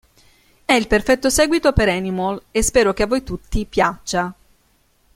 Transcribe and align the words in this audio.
È 0.65 0.73
il 0.73 0.87
perfetto 0.87 1.29
seguito 1.29 1.73
per 1.73 1.87
"Animal" 1.87 2.45
e 2.49 2.63
spero 2.63 2.91
che 2.91 3.03
a 3.03 3.05
voi 3.05 3.21
tutti 3.21 3.63
piaccia. 3.65 4.33